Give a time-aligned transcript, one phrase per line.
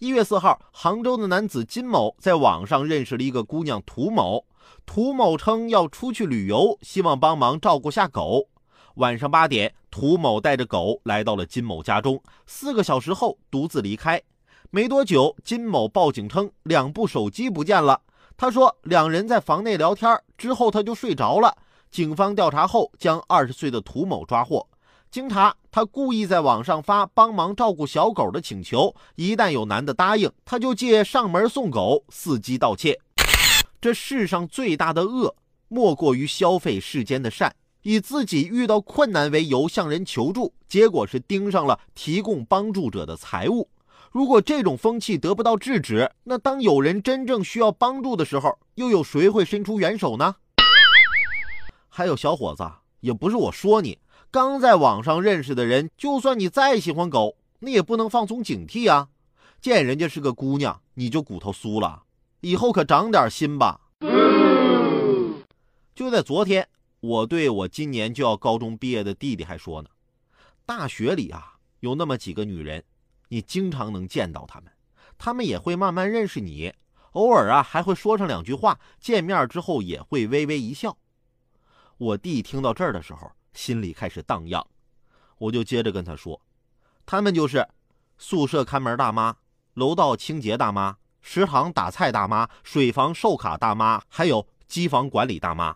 [0.00, 4.44] 一月四号，杭州的男子金某在网上认识了一个姑娘涂某。
[4.86, 8.46] 涂某称要出去旅游，希望帮忙照顾下狗。
[8.94, 14.22] 晚上八点，涂某带着狗来到了金某家中，四个小时后独自离开。
[14.70, 18.00] 没多久，金某报警称两部手机不见了。
[18.36, 21.52] 他说两人在房内聊天，之后他就睡着了。
[21.90, 24.64] 警方调查后，将二十岁的涂某抓获。
[25.10, 33.00] 经查，他故意在网上发帮忙照顾小狗的请求，一旦有男的答应，他就借上门送狗，伺机盗窃。
[33.80, 35.34] 这世上最大的恶，
[35.68, 43.70] 莫过于消费世间的善，以自己遇到困难为由向人求助，结果是盯上了提供帮助者的财物。
[44.12, 50.34] 如果这种风气得不到制止，那当有人真正需要帮助的时候，又有谁会伸出援手呢？
[51.88, 52.62] 还有小伙子，
[53.00, 53.98] 也不是我说你。
[54.30, 59.08] 刚在网上认识的人，就算你再喜欢狗，那也不能放松警惕啊！
[59.60, 62.02] 见人家是个姑娘，你就骨头酥了，
[62.40, 63.80] 以后可长点心吧。
[65.94, 66.68] 就在昨天，
[67.00, 69.88] 我对我今年就要高中毕业的弟弟还说呢：
[70.66, 72.84] 大学里啊，有那么几个女人，
[73.28, 74.70] 你经常能见到她们，
[75.16, 76.74] 她们也会慢慢认识你，
[77.12, 80.98] 偶尔啊还会说上两句话，见面之后也会微微一笑。
[81.96, 83.32] 我弟听到这儿的时候。
[83.58, 84.64] 心里开始荡漾，
[85.36, 86.40] 我就接着跟他说
[87.04, 87.66] ：“他们就是
[88.16, 89.34] 宿舍看门大妈、
[89.74, 95.74] 楼道清洁大妈、食堂打菜大妈、水房售卡大妈，还有机房管理大妈。”